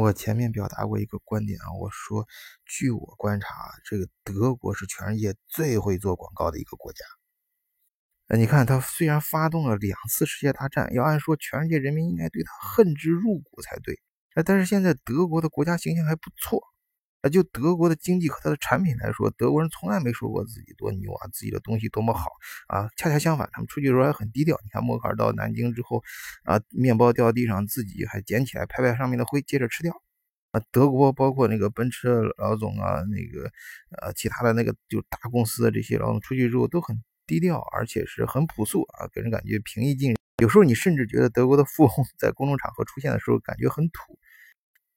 [0.00, 2.26] 我前面表达过一个观点啊，我说，
[2.64, 3.46] 据我观察，
[3.84, 7.04] 这个德国是全世界最会做广告的一个国家。
[8.28, 13.98] 呃，你看，他虽然发动了两次世界大战，要按说全世界人民应该对他恨之入骨才对，
[14.44, 16.60] 但是现在德国的国家形象还不错。
[17.28, 22.30] 就德国的经济和它的产品来说，德国人从来没说过自己多牛啊，自己的东西多么好
[22.68, 22.88] 啊。
[22.96, 24.58] 恰恰相反，他们出去的时候还很低调。
[24.62, 26.02] 你看默克尔到南京之后，
[26.44, 30.02] 啊，面包掉地上，自己还捡起来拍拍上面的灰，接着吃掉。
[30.52, 33.50] 啊，德国包括那个奔驰老总啊，那个
[34.00, 40.16] 呃，其他的那个就大公司的这些老总出去之后都很低调，而且是很朴素啊，给人感觉平易近人。
[40.42, 44.18] 有时候你甚至觉得德国的富翁 在公众场合出现的时候感觉很土，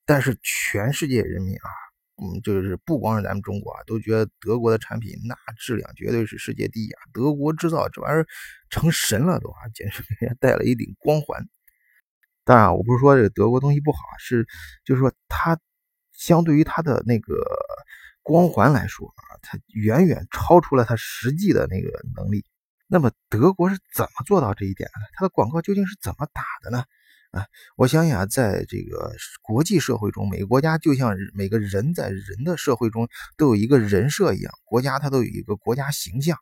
[0.06, 1.89] 但是全世界人民啊。
[2.22, 7.00] 嗯，就是不光是咱们中国啊，都觉得德国的产品那质量绝对是世界第一啊！
[7.14, 8.28] 德国制造这玩意儿
[8.70, 11.48] 成神了都啊，简直给人家带了一顶光环。
[12.44, 14.46] 当然，我不是说这个德国东西不好，是
[14.84, 15.58] 就是说它
[16.12, 17.36] 相对于它的那个
[18.22, 22.46] 光环来说啊，它远远超出了它实际的那个能力。
[22.88, 25.02] 那么德国是怎么做到这一点的？
[25.14, 26.84] 它的广告究竟是怎么打的呢？
[27.32, 29.14] 啊，我相信啊，在这个
[29.44, 36.38] 国际社会中，每个国家就像每个人在人的社会中都有一个人设一样，国家它都有一个国家形象。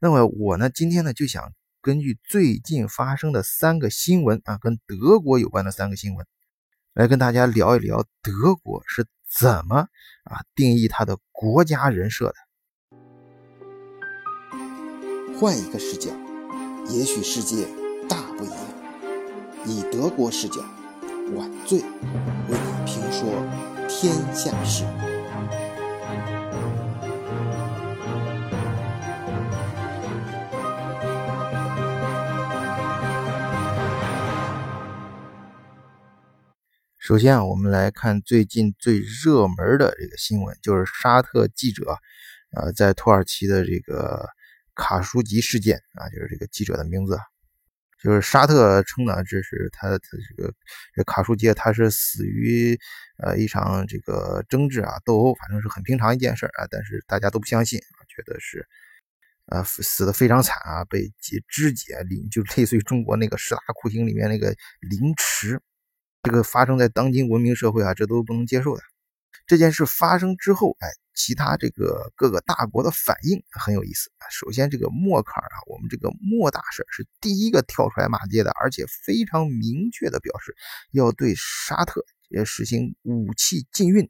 [0.00, 1.52] 那么我呢，今天呢就想
[1.82, 6.26] 根据最近发生的三个新闻啊，跟德国有关的三个新闻，
[6.94, 9.88] 来跟大家聊一聊德国是怎么
[10.24, 12.34] 啊定义它的国家人设的。
[15.38, 16.10] 换一个视角，
[16.88, 17.66] 也许世界
[18.08, 18.71] 大不一样。
[19.64, 20.60] 以德国视角，
[21.36, 21.86] 晚醉为
[22.48, 23.30] 你评说
[23.88, 24.84] 天下事。
[36.98, 41.98] 首先啊，我们来看最近最热门的这个新闻，就是沙特记者，
[42.56, 44.28] 呃，在土耳其的这个
[44.74, 47.16] 卡舒吉事件啊，就是这个记者的名字。
[48.02, 50.52] 就是沙特称呢，这是他他这个
[50.94, 52.76] 这卡舒杰，他是死于
[53.18, 58.66] 呃一场这个争执啊斗殴，反正是很平常一件事啊，但是大家都不相信，觉得是
[59.46, 65.60] 呃死的非常惨啊，被解肢解凌，就类似于中国那个十大酷刑里面那个凌迟，
[66.24, 68.82] 这个发生在当今文明社会啊，这都不能接受的。
[69.46, 70.88] 这件事发生之后，哎。
[71.14, 74.10] 其他这个各个大国的反应很有意思。
[74.30, 80.54] 首先，这个默克尔啊，我们这个莫大婶是第一个跳出来骂街的，而且非常明确的表示
[80.92, 84.08] 要对沙特也实行武器禁运，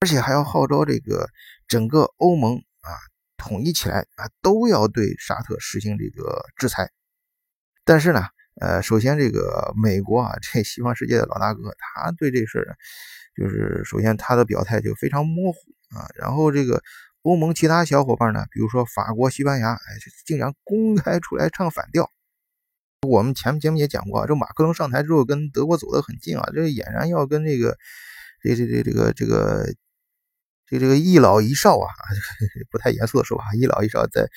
[0.00, 1.28] 而且还要号召这个
[1.68, 2.90] 整个欧盟啊
[3.36, 6.90] 统一起来啊，都要对沙特实行这个制裁。
[7.84, 8.22] 但是呢，
[8.60, 12.76] 呃，首先这个美国啊，这西方世界的老大哥，他对这事儿
[13.36, 15.58] 就是首先他的表态就非常模糊。
[15.94, 16.82] 啊，然后这个
[17.22, 19.78] 欧盟其他小伙伴呢，比如说法国、西班牙，哎，
[20.26, 22.10] 竟然公开出来唱反调。
[23.06, 27.76] 我们前面节目也讲过，这马克龙上台之后跟德国走得很近啊，这俨然要跟这个
[28.42, 29.66] 这这这这个这个
[30.66, 31.88] 这这个一老一少啊，
[32.70, 34.28] 不太严肃的说法，一老一少在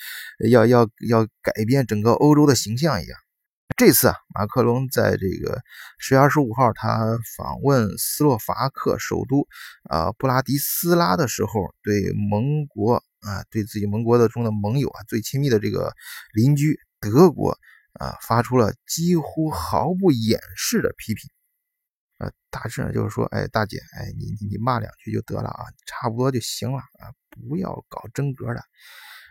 [0.50, 3.18] 要要要改变整个欧洲的形象一样。
[3.74, 5.60] 这次啊，马克龙在这个
[5.98, 9.46] 十月二十五号，他访问斯洛伐克首都
[9.90, 15.92] 啊布拉迪斯拉的时候，对盟国啊，对自己盟国的中的盟友啊，最亲密的这个
[16.32, 17.58] 邻居德国
[17.94, 21.28] 啊，发出了几乎毫不掩饰的批评。
[22.18, 28.62] 啊，大致上就是说，哎，大姐，哎，你你骂两句就得了啊，差不多就行了啊，不要搞真格的。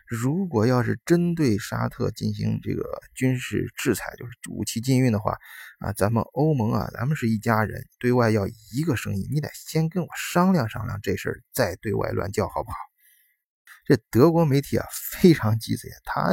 [0.08, 5.36] 如果要是针对沙特进行这个军事制裁，就是武器禁运的话，
[5.80, 12.78] 啊，咱们欧盟啊，咱们是一家人，对外要一个声音，你得先跟我商量商量这事儿，再对外乱叫，好不好？
[13.86, 14.86] 这德国媒体啊
[15.20, 16.30] 非常鸡贼，他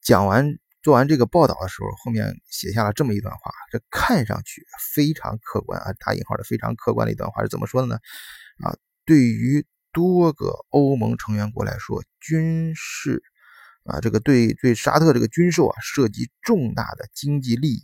[0.00, 7.98] 讲完做完这个报道的时候，后面写下了这么一段话，这看上去非常客观啊，打引号的非常客观的一段话是怎么说的呢？
[8.64, 8.74] 啊，
[9.04, 9.66] 对于。
[9.96, 13.22] 多个欧盟成员国来说，军事
[13.84, 17.80] 啊，这个对对沙特这个军售啊，涉及重大的经济利益。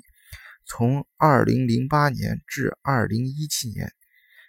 [0.67, 3.91] 从二零零八年至二零一七年，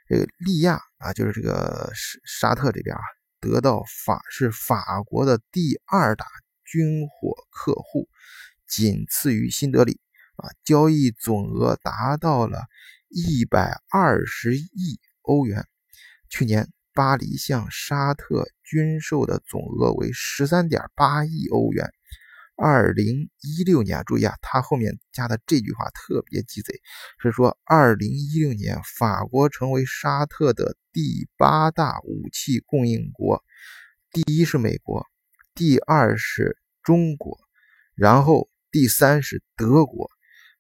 [0.10, 3.02] 这个利亚啊，就是这个沙沙特这边啊，
[3.40, 6.26] 得到法是法国的第二大
[6.66, 8.10] 军火客户，
[8.68, 10.02] 仅次于新德里
[10.36, 12.66] 啊，交易总额达到了
[13.08, 15.66] 一百二十亿欧元。
[16.28, 16.70] 去年。
[16.94, 21.92] 巴黎向沙特军售的总额为十三点八亿欧元，
[22.56, 26.80] 二零一六年，注意啊，他后面加的这句话特别鸡贼，
[27.20, 33.44] 是说二零一六年法国成为沙特的第八大武器供应国，
[34.12, 35.06] 第一是美国，
[35.56, 37.40] 第二是中国，
[37.96, 40.10] 然后第三是德国。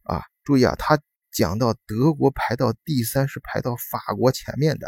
[0.03, 0.99] 啊，注意啊，他
[1.31, 4.87] 讲到德国排到第三是排到法国前面的。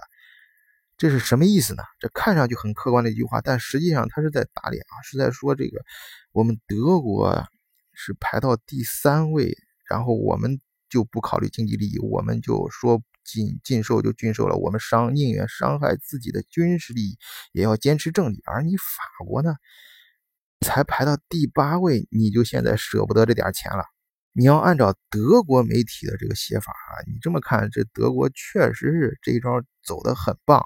[0.97, 1.83] 这是什么意思呢？
[1.99, 5.81] 这看上去很客观的一句话，但实际上他是在打脸啊，是在说这个
[6.31, 7.45] 我们德国
[7.93, 9.57] 是排到第三位，
[9.89, 10.59] 然后我们
[10.89, 17.17] 就不考虑经济利益，我们就说禁禁售就禁售了，我们伤宁愿伤害自己的军事利益，
[17.51, 18.41] 也要坚持正理。
[18.45, 19.55] 而你法国呢，
[20.61, 23.83] 才排到第八位，你就现在舍不得这点钱了。
[24.37, 30.61] 你要按照德国媒体的这个写法啊，你这么看，这德国确实是这一招走得很棒，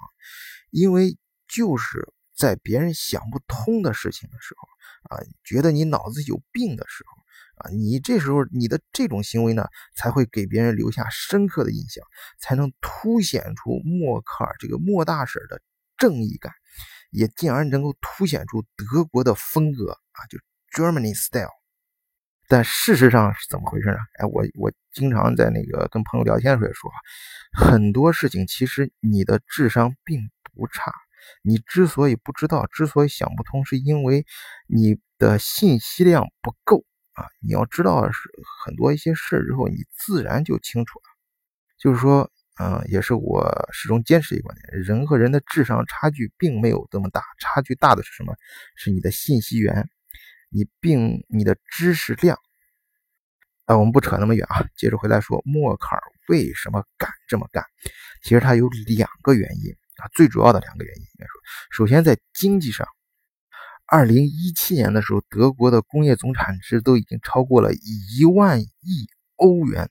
[0.72, 1.16] 因为
[1.48, 7.22] 就是在别人想不通的事情的时候啊，觉得你脑子有病的时候
[7.64, 12.04] 啊，你这时候你的这种行为呢，才会给别人留下深刻的印象，
[12.40, 15.62] 才能凸显出默克尔这个莫大婶的
[15.96, 16.52] 正义感，
[17.12, 20.40] 也进而能够凸显出德国的风格啊，就
[20.76, 21.59] Germany style。
[22.50, 23.98] 但事实上是怎么回事呢？
[24.18, 26.92] 哎，我我经常在那个跟朋友聊天的时候也说，
[27.54, 30.20] 很多事情其实你的智商并
[30.56, 30.92] 不差，
[31.44, 34.26] 你之所以不知道，之所以想不通，是因为
[34.68, 37.28] 你的信息量不够啊！
[37.40, 38.20] 你要知道是
[38.66, 41.04] 很多一些事之后，你自然就清楚了。
[41.78, 48.34] 就是说，嗯，也是我始终坚持一个观点：人和人的智商差距并没有这么大，差距大的是什么？
[48.76, 49.88] 是你的信息源。
[50.50, 52.38] 你并你的知识量，
[53.66, 57.64] 啊，我们不扯那么远啊，接着回来说，默克尔为什么敢这么干？
[58.24, 61.32] 其实他有两个原因啊，最主要的两个原因应该说，
[61.72, 62.88] 首先在经济上，
[63.86, 69.90] 二零一七年的时候，德国的工业总产值都已经超过了一万亿欧元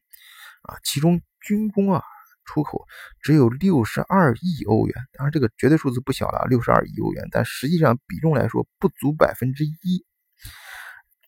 [0.62, 2.02] 啊，其中军工啊
[2.44, 2.84] 出口
[3.22, 10.04] 只有六十二亿欧元，当然这个绝对数字不小了，六十二亿欧元，但实际上比重来说不足百分之一。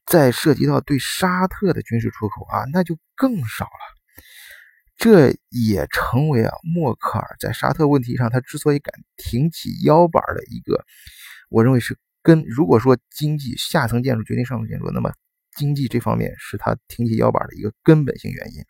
[0.07, 3.71] 再涉及到对沙特的军事出口啊，那就更少了。
[4.97, 10.85] 这也成为啊默克尔在沙特问题上他之所以敢挺起腰板的一个，
[11.49, 15.13] 我认为是跟如果说经济下层建筑决定上层建筑，那么
[15.57, 18.63] 经济这方面是他挺起腰板的一个根本性原因。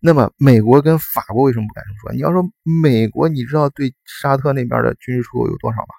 [0.00, 2.12] 那么美国跟法国为什么不敢这么说？
[2.12, 2.42] 你要说
[2.82, 5.94] 美国，你知道对沙特那边的军事出口有多少吗？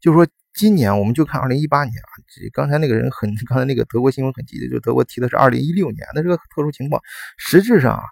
[0.00, 0.26] 就说。
[0.54, 2.10] 今年我们就看二零一八年啊，
[2.52, 7.02] 刚才那个人很，刚才那个德国新闻很急的，就德国提的是二零一六年那这个特殊情况。
[7.36, 8.04] 实质上啊，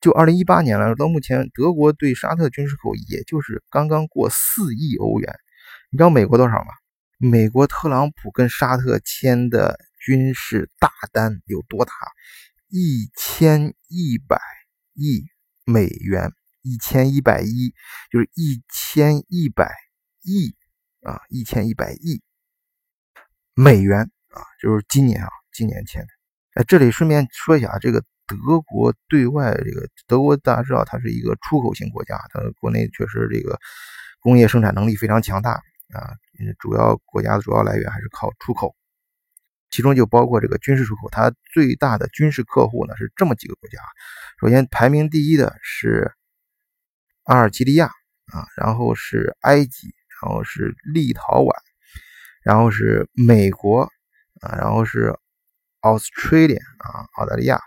[0.00, 5.32] 就二零一八年来说，到目前德国对沙特军事口也就是刚刚过四亿欧元。
[5.92, 6.72] 你知道美国多少吗？
[7.18, 11.92] 美国特朗普跟沙特签的军事大单有多大？
[12.68, 14.40] 一千一百
[14.94, 15.24] 亿
[15.64, 16.32] 美元，
[16.62, 17.72] 一千一百亿
[18.10, 19.72] 就是一千一百
[20.24, 20.56] 亿。
[21.04, 22.22] 啊，一千一百亿
[23.54, 26.08] 美元啊，就是今年啊，今年签的。
[26.54, 33.58] 哎，这里顺便说一下啊，这个德国对外这个德国大家知道，它是一个出口型国家，它国内确实这个
[34.20, 35.52] 工业生产能力非常强大
[35.92, 36.16] 啊，
[36.58, 38.74] 主要国家的主要来源还是靠出口，
[39.68, 41.10] 其中就包括这个军事出口。
[41.10, 43.78] 它最大的军事客户呢是这么几个国家，
[44.40, 46.14] 首先排名第一的是
[47.24, 47.88] 阿尔及利亚
[48.32, 49.94] 啊，然后是埃及。
[50.24, 51.52] 然后是立陶宛，
[52.42, 53.82] 然后是美国
[54.40, 55.14] 啊，然后是
[55.82, 57.60] Australia 啊，澳大利亚，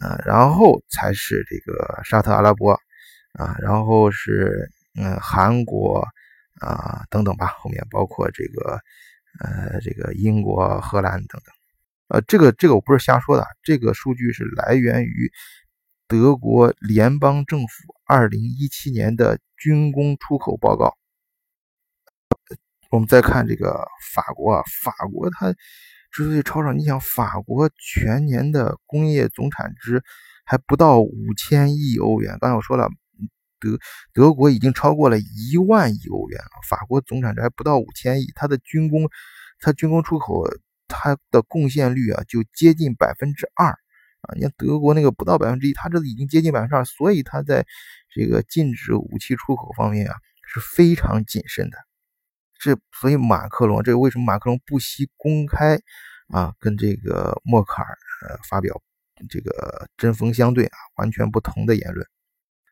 [0.00, 2.72] 呃，然后才是这个沙特阿拉伯
[3.38, 6.04] 啊，然后是嗯韩国
[6.60, 8.80] 啊等等吧，后面包括这个
[9.38, 11.54] 呃这个英国、荷兰等等，
[12.08, 15.30] 呃，这个这个我不是瞎说的，这个数据是来源于
[16.08, 20.92] 德国联邦政府二零一七年的军工出口报告。
[22.94, 23.84] 我们再看这个
[24.14, 25.52] 法国啊，法国它
[26.12, 30.00] 之所以超上，你想法国全年的工业总产值
[30.44, 32.38] 还不到五千亿欧元。
[32.40, 32.88] 刚才我说了，
[33.58, 33.76] 德
[34.12, 39.10] 德国已经超过了一万亿欧元了，法国总产值还不到五千亿，它的军工，
[39.58, 40.44] 它军工出口
[40.86, 44.34] 它的贡献率啊就接近百分之二啊。
[44.36, 47.66] 你看德国那个不到百分之一，它这已经接近百分之二，所以它在
[48.14, 50.14] 这个禁止武器出口方面啊
[50.46, 51.76] 是非常谨慎的。
[52.64, 55.78] 这所以马克龙，这个为什么马克龙不惜公开
[56.28, 57.88] 啊，跟这个默克尔
[58.26, 58.80] 呃发表
[59.28, 62.06] 这个针锋相对啊，完全不同的言论。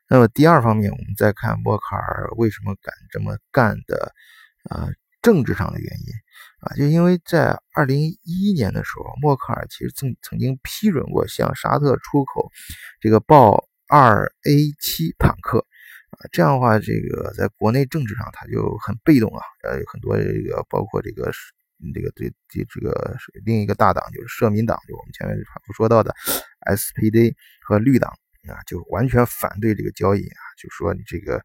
[0.09, 4.11] 那么第二方面，我们再看默克尔为什么敢这么干的
[4.67, 4.89] 啊，
[5.21, 6.13] 政治上的原因
[6.61, 12.49] 啊，就因为在二零一一年的时候，默克尔其实曾曾经批准过向沙特出口
[12.99, 15.63] 这个豹二 A 七坦克
[16.13, 21.31] 啊，这样的话，这个在国内政治上他就很被动啊，呃，很多这个包括这个
[21.93, 23.15] 这个这这这个
[23.45, 26.13] 另一个大党就是社民党，就我们前面反复说到的
[26.65, 28.11] SPD 和绿党
[28.49, 31.41] 啊，就完全反对这个交易啊，就说你这个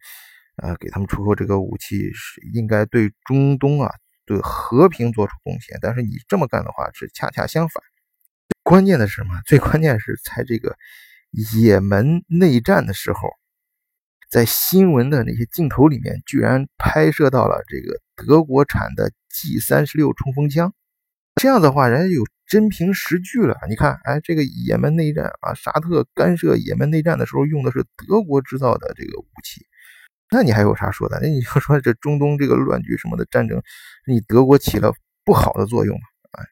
[0.57, 3.93] 呃给他们出口这个武器是应该对中东啊。
[4.29, 7.83] 对和平做出贡献，但是你这么干的话是恰恰相反。
[8.63, 9.41] 关键的是什么？
[9.47, 10.77] 最关键是在这个
[11.31, 13.31] 也门内战的时候，
[14.31, 20.75] 在新闻的那些镜头里面，居然拍摄到了这个德国产的 G 三十六冲锋枪。
[21.37, 23.57] 这样的话，人家有真凭实据了。
[23.69, 29.65] 你看，哎，这个也门内战啊，沙特干涉也门内战的时候用的是德国制造的这个武器。
[30.31, 31.19] 那你还有啥说的？
[31.23, 33.63] 那你就说这中东这个乱局什么的战争，
[34.07, 34.93] 你德国起了
[35.25, 35.97] 不好的作用
[36.33, 36.45] 啊？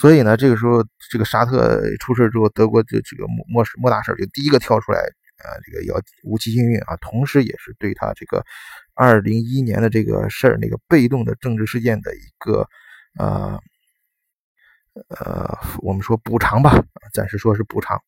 [0.00, 5.00] 所以呢，这个时候这个沙特出事之后，德国就这个莫莫莫大婶就第一个跳出来
[5.44, 8.44] 啊，这个要无期禁运啊，同时也是对他这个
[8.94, 12.68] 二零一一年的这个事儿那个被动的政治事件的一个
[13.18, 13.60] 呃
[15.10, 18.00] 呃，我们说补偿吧，暂时说是补偿。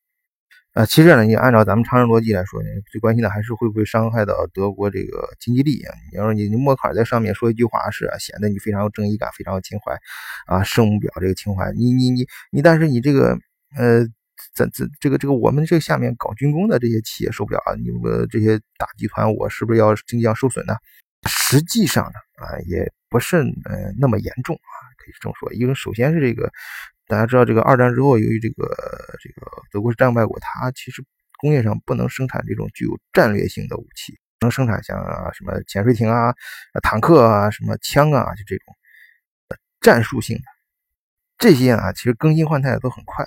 [0.72, 5.82] 啊，其实呢，你按照咱们常人逻辑来说，呢，最关心的还是会不会伤害到德国这个经济利益。
[6.12, 9.98] 你要说你你默克尔在上面说一句话是显得你非常有正义感，非常有情怀
[10.46, 11.72] 啊，圣母婊这个情怀。
[11.72, 13.38] 你你你你，但是你这个
[13.74, 14.06] 呃，
[14.56, 20.74] 咱这这个这个我们这下面搞军工的这些企业受不了啊，你们这些大集团，我是不是要经济上受损呢？
[21.28, 26.50] 实际上呢，啊，也不是呃那么严重啊，可以这么说，因为首先是这个。
[27.08, 28.66] 大家知道，这个二战之后，由于这个
[29.22, 31.04] 这个德国是战败国，它其实
[31.38, 34.98] 工业上不能生产这种具有战略性的武器，能生产像
[35.32, 36.34] 什么潜水艇啊、
[36.82, 38.74] 坦克啊、什么枪啊，就这种
[39.80, 40.42] 战术性的
[41.38, 43.24] 这些啊，其实更新换代都很快，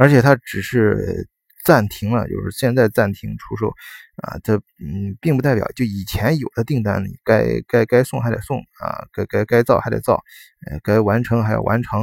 [0.00, 1.28] 而且它只是。
[1.62, 3.68] 暂停了，就是现在暂停出售
[4.22, 10.24] 啊，它嗯，并不代表就以前有的订单，该该该送还得送啊，该该该造还得造，
[10.66, 12.00] 呃，该完成还要完成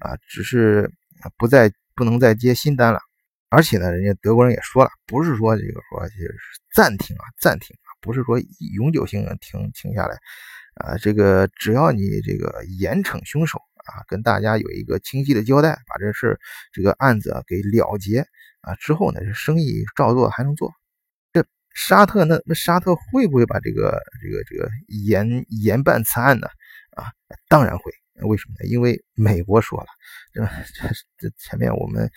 [0.00, 0.88] 啊，只是
[1.36, 3.00] 不再不能再接新单了。
[3.48, 6.38] 而且呢，人家德国人也说了，不是说这个说就是
[6.72, 8.38] 暂停啊，暂停啊，不是说
[8.76, 10.16] 永久性停停下来
[10.76, 16.38] 啊，这个只要你这个严惩凶手啊，跟大家有一个清晰的交代，把这事
[16.72, 18.24] 这个案子给了结。
[18.60, 20.72] 啊，之后呢，这生意照做还能做。
[21.32, 21.44] 这
[21.74, 26.46] 沙特那那沙特会不会把这个这个这个严严办此案呢？
[26.96, 27.06] 啊，
[27.48, 27.92] 当然会。
[28.28, 28.68] 为什么呢？
[28.68, 29.86] 因为美国说了，
[30.34, 30.46] 这
[31.16, 32.10] 这前面我们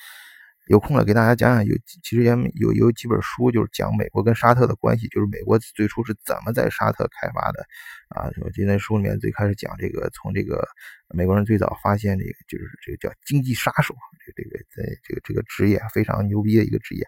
[0.67, 7.65] 有空了给大家讲讲，有其实也有有几本书就是讲美国跟沙特的关系，就是美国最初是怎么在沙特开发的。
[8.09, 10.65] 啊，我记得书里面最开始讲这个，从这个
[11.13, 13.93] 美国人最早发现这个，就是这个叫经济杀手，
[14.35, 17.05] 这个这个这个这个职业非常牛逼的一个职业。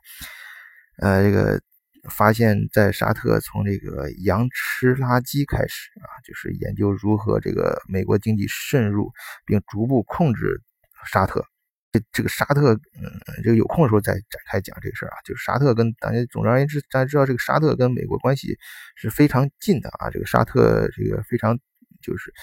[0.97, 1.62] 呃，这个
[2.09, 9.13] 发现，在沙特从这个羊吃垃圾开始啊，就是研究如何这个美国经济渗入
[9.45, 10.62] 并逐步控制
[11.05, 11.45] 沙特。
[12.11, 13.11] 这个沙特，嗯，
[13.43, 15.17] 这个有空的时候再展开讲这个事儿啊。
[15.25, 18.57] 就是沙特跟大家，总而言之，大家知道这个沙特跟美国关系
[18.95, 20.09] 是非常近的啊。
[20.09, 21.57] 这个沙特这个非常
[22.01, 22.33] 就是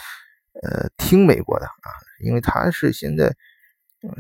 [0.62, 1.88] 呃听美国的啊，
[2.25, 3.35] 因为它是现在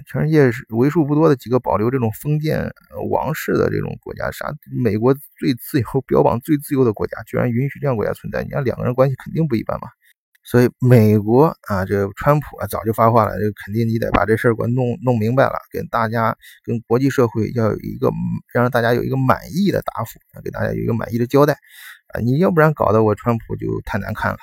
[0.06, 2.70] 全世界是为数不多的几个保留这种封建
[3.10, 4.30] 王室的这种国家。
[4.30, 9.88] 沙美国最自由，标榜最自由的国家，居然允许这样国家存在，你看两个人关系肯定不一般嘛。
[10.44, 18.10] 所以美国啊，这个川普啊，早就发话了，这肯定你得把这事儿给我弄弄明白了，跟大家、跟国际社会要有一个
[18.52, 21.52] 让大家有一个满意的答复，给大家有一个满意的交代
[22.08, 24.38] 啊，你要不然搞得我川普就太难看了。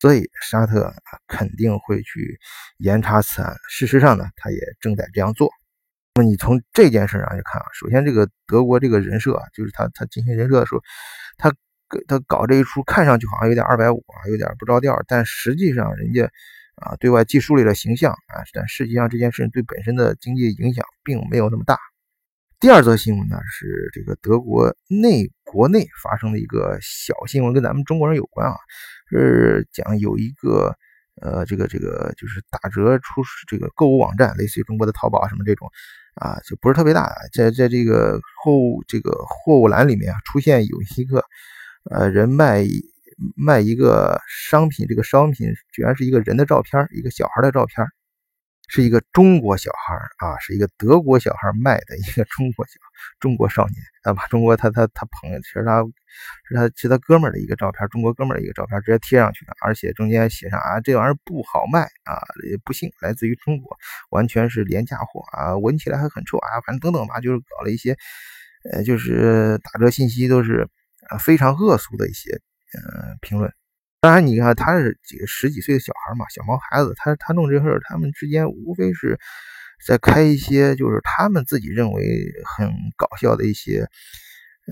[0.00, 0.94] 所以沙特啊，
[1.28, 2.38] 肯定会去
[2.78, 3.54] 严查此案。
[3.68, 5.50] 事实上呢，他也正在这样做。
[6.14, 10.80] 那么你从这件事上去看啊，首先这个德国这个人设啊，就是他他进行人设的时候，
[11.36, 11.52] 他。
[12.08, 16.24] 他搞这一出，看上去好像有点二百五啊，有点不着调，但实际上人家
[16.76, 21.78] 啊对外既树立了形象啊，但实际上这件事情对本身的经济影响并没有那么大。
[22.58, 28.56] 第二则新闻呢是这个德国内国内发生的一个小新闻，跟咱们中国人有关啊，
[29.08, 30.74] 是讲有一个
[31.22, 35.70] 呃这个这个就是打折出这个购物网站，类似于中国的淘宝什么这种
[36.14, 41.22] 啊，就不是特别大，在在这个货物这个货物栏里面出现有一个。
[41.90, 42.64] 呃，人卖
[43.36, 47.86] 卖一个商品，这个商品居然是一个人的照片，一个小孩的照片。
[48.68, 52.72] 是一个中国小孩啊，是一个德国小孩卖的一个中国小
[53.20, 55.84] 中国少年啊，把中国他他他朋友其实他
[56.48, 62.18] 是他是他哥们的一个照片，中国哥们的一个照片直接贴上去的，而且中间写上啊，这玩意儿不好卖啊，
[62.50, 63.78] 也不幸来自于中国，
[64.10, 67.96] 完全是廉价货啊，闻起来还很臭啊，反正等等吧，就是搞了一些
[68.72, 70.68] 呃，就是打折信息都是
[71.08, 72.30] 啊非常恶俗的一些
[72.74, 73.52] 嗯评论。
[74.00, 79.18] 当然，你看他是几个十几岁的小孩嘛，小毛孩子，他他弄这事儿，他们之间无非是
[79.84, 82.04] 在开一些就是他们自己认为
[82.44, 83.88] 很搞笑的一些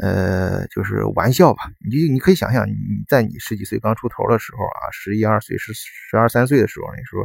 [0.00, 1.62] 呃，就是玩笑吧。
[1.90, 2.74] 你你可以想想，你
[3.08, 7.22] 在你十几岁刚出头的时候啊，十一二岁、十十二三岁的时候，那时候，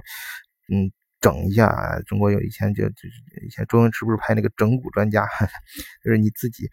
[0.73, 2.01] 嗯，整一下。
[2.07, 3.09] 中国有以前就就
[3.45, 5.27] 以前周星驰不是拍那个整蛊专家，
[6.03, 6.69] 就是你自己。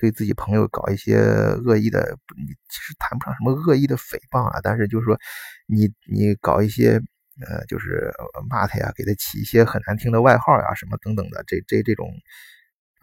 [0.00, 5.18] 对自己朋友搞一些恶意的，你其实谈不上什么恶意的诽谤啊，但是就是说，
[5.66, 7.00] 你你搞一些
[7.46, 8.10] 呃，就是
[8.48, 12.10] 骂他呀，给他起一些很难听的外号呀，什么等等的，这这这种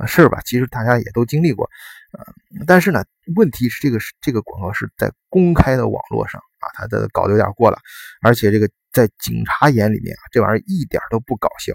[0.07, 1.69] 事儿吧，其实大家也都经历过，
[2.17, 2.25] 呃，
[2.65, 7.77] 但是呢，问题是这个这个广告是在公开的网络上啊，他的搞得有点过了，
[8.21, 11.73] 而且这个在警察眼里面啊，这玩意儿一点都不搞笑，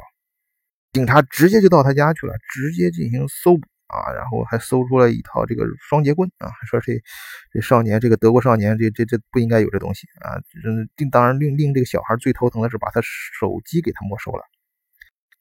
[0.93, 3.69] 警察直接就到他家去了，直接进行搜捕。
[3.92, 7.00] 啊，然后还搜出了一套这个双节棍啊，说这
[7.52, 10.40] 这少年，这个德国少年，这这这不应该有这东西啊。
[10.64, 14.42] 嗯，定当然令令这个小孩最头疼的是把他手机给他没收了。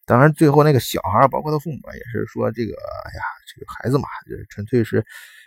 [0.05, 5.05] 当然，最后那个小孩，包括他父母也是说这个，哎呀，这个孩子嘛，就是纯粹是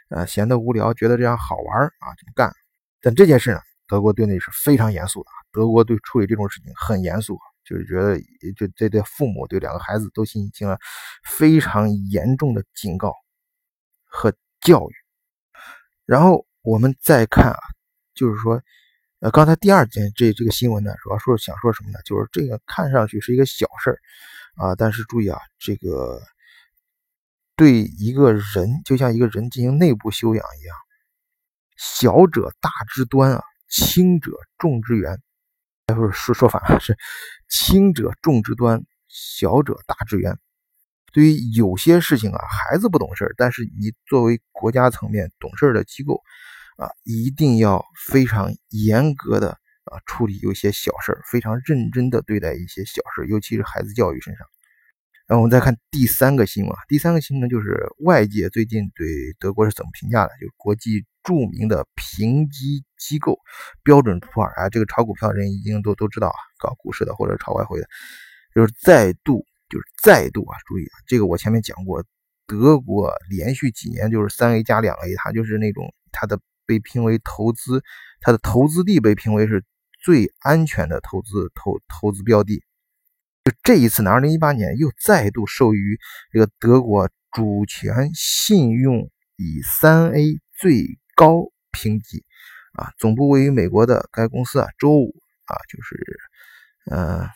[0.09, 2.51] 呃闲得无聊，觉得这样好玩啊，就不干。
[3.03, 7.39] 但这件事呢，德国队内是非常严肃的，德国队处理这种事情很严肃。
[7.65, 8.19] 就是觉得，
[8.57, 10.79] 就这对父母对两个孩子都进行了
[11.25, 13.15] 非常严重的警告
[14.05, 14.95] 和教育。
[16.05, 17.59] 然后我们再看啊，
[18.15, 18.63] 就是说，
[19.21, 21.99] 呃，刚才第二件这这个新闻呢，主要说想说什么呢？
[22.05, 23.99] 就是这个看上去是一个小事儿
[24.57, 26.21] 啊，但是注意啊，这个
[27.57, 30.77] 对一个人就像一个人进行内部修养一样，
[31.77, 35.19] 小者大之端啊，轻者重之源。
[35.93, 36.97] 不是说说反了，是
[37.49, 40.39] 轻者重之端，小者大之源。
[41.13, 46.23] 对于有些事情啊，孩子不懂事儿，但是你作为国家层面懂事的机构
[46.79, 49.51] 啊，一定要非常严格的
[49.85, 54.47] 啊处理有些小事儿，非常认真的对待一些小事，尤其是孩子教育身上。
[55.27, 59.07] 然后我们再看第三个新闻，第三个新闻就是外界最近对
[59.39, 60.31] 德国是怎么评价的？
[60.41, 61.05] 就是国际。
[61.25, 63.39] 著名的评级机构
[63.83, 67.87] 标准普尔啊，这个炒股票人已经都都知道啊，搞股市的或者炒外汇的，
[68.55, 72.05] 就是再度就是再度啊，注意啊，这个我前面讲过，
[72.47, 77.83] 德国连续几年就是三 A 加两 A，它就是那种它的被评为投资，
[78.21, 79.65] 它的投资地被评为是
[80.03, 82.63] 最安全的投资投投资标的。
[83.45, 85.99] 就这一次呢，二零一八年又再度授予
[86.33, 90.99] 这个德国主权信用以三 A 最。
[91.17, 92.25] 高评级
[92.73, 95.97] 啊，总部位于美国的该公司啊，周五啊，就是
[96.91, 97.29] 呃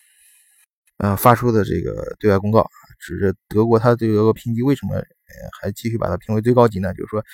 [0.96, 2.68] 呃发出的这个对外公告，
[2.98, 5.00] 指着德国它这个评级为什么
[5.62, 6.92] 还继续把它评为最高级呢？
[6.92, 7.24] 就是说，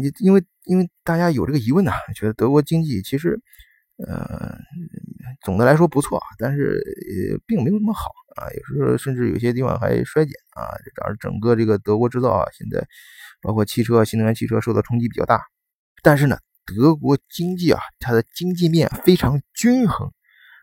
[0.00, 3.36] 你因为因为大家有这个疑问呢，觉得德国经济其实
[4.06, 4.56] 呃
[5.42, 6.80] 总的来说不错啊，但是
[7.30, 10.66] 也并没有那么好啊，有时候甚至有些地方还衰减啊，
[11.04, 12.86] 而整个这个德国制造啊，现在。
[13.40, 15.40] 包括汽车、新能源汽车受到冲击比较大，
[16.02, 16.36] 但是呢，
[16.66, 20.08] 德国经济啊，它的经济面非常均衡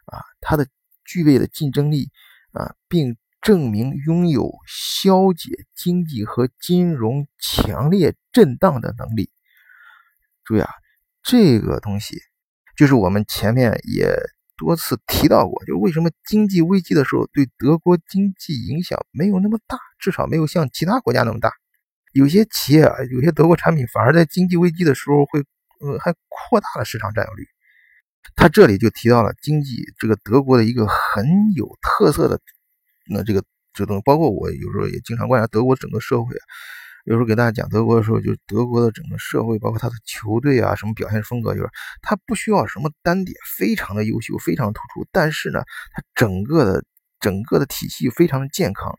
[0.07, 0.67] 啊，它的
[1.05, 2.09] 具备的竞争力
[2.51, 9.31] 啊，并证明拥有消解经济和金融强烈震荡的能力。
[10.43, 10.69] 注意啊，
[11.23, 12.17] 这个东西
[12.75, 14.13] 就是我们前面也
[14.57, 21.51] 多次提到过，就是为什么经济危机的时候对德国经济影响没有那么大，至少没有像其他国家那么大。
[22.13, 25.41] 有些企业啊，有些德国产品反而在经济危机的时候会，
[25.81, 27.45] 呃，还扩大了市场占有率。
[28.35, 32.39] 他这里就提到了经济这个德国的一个很有特色的，
[33.09, 36.43] 那这个这东西，包括我有时候也经常观察德国整个社会啊，
[37.05, 41.69] 有时候给大家讲德国的时候，就德国的整个社会，包括他的球队啊，什么表现风格，就是
[42.01, 45.61] 他不需要什么单点，非常的优秀，非常突出，但是呢，
[45.93, 46.83] 他整个的
[47.19, 48.97] 整个的体系非常的健康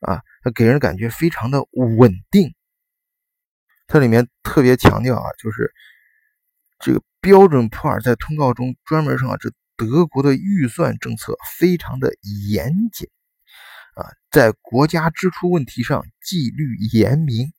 [0.00, 1.60] 啊，他给人感觉非常的
[1.98, 2.54] 稳定。
[3.88, 5.72] 它里面特别强调啊，就是
[6.78, 12.12] 这个标准普尔在通告中专门说，这德国的预算政策非常的
[12.52, 13.08] 严谨
[13.98, 17.52] 啊，在国家支出问题上纪律严明。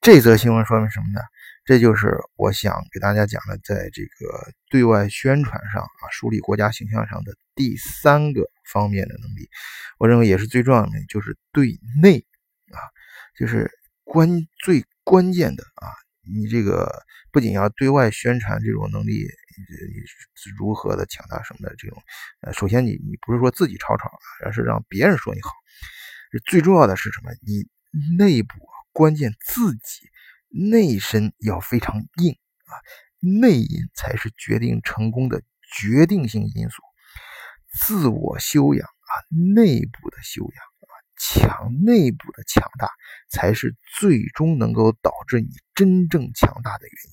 [0.00, 1.20] 这则新闻说明什么呢？
[1.64, 9.48] 这就是我想给大家讲的，在这个对外宣传上啊，树立国家形象上的第三个方面的能力。
[9.98, 12.18] 我认为也是最重要的，就是对内
[12.72, 12.82] 啊，
[13.38, 13.70] 就是
[14.02, 14.28] 关
[14.64, 15.86] 最关键的啊。
[16.24, 16.92] 你这个
[17.30, 19.24] 不仅要对外宣传这种能力，
[19.56, 22.02] 你如何的强大什么的这种，
[22.40, 24.10] 呃，首先你你不是说自己吵吵，
[24.44, 25.50] 而是让别人说你好。
[26.46, 27.30] 最重要的是什么？
[27.42, 27.68] 你
[28.16, 28.54] 内部
[28.92, 30.08] 关键自己
[30.48, 32.32] 内身要非常硬
[32.64, 32.72] 啊，
[33.20, 35.42] 内因才是决定成功的
[35.76, 36.82] 决定性因素。
[37.78, 39.12] 自我修养啊，
[39.56, 42.88] 内部的修养啊，强内部的强大，
[43.28, 47.12] 才是最终能够导致你真正强大的原因。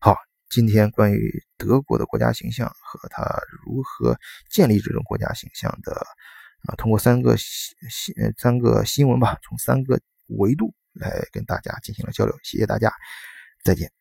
[0.00, 0.16] 好，
[0.50, 3.22] 今天关于德国的国家形象和他
[3.64, 4.18] 如何
[4.50, 6.06] 建立这种国家形象的。
[6.68, 12.92] 啊，通过三个新新三个新闻吧，从三个维度来跟大家进行了交流，谢谢大家，
[13.64, 13.99] 再见。